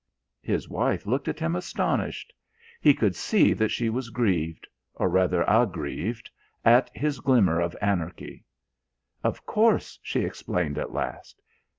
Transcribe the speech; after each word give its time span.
His 0.41 0.67
wife 0.67 1.05
looked 1.05 1.27
at 1.27 1.37
him, 1.39 1.55
astonished. 1.55 2.33
He 2.81 2.95
could 2.95 3.15
see 3.15 3.53
that 3.53 3.69
she 3.69 3.87
was 3.87 4.09
grieved 4.09 4.67
or 4.95 5.07
rather, 5.07 5.43
aggrieved 5.47 6.27
at 6.65 6.89
his 6.95 7.19
glimmer 7.19 7.59
of 7.59 7.77
anarchy. 7.83 8.43
"Of 9.23 9.45
course," 9.45 9.99
she 10.01 10.21
explained 10.21 10.79
at 10.79 10.91
last. 10.91 11.39